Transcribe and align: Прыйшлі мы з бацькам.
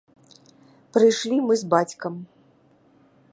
Прыйшлі 0.97 1.37
мы 1.49 1.53
з 1.63 1.69
бацькам. 1.75 2.13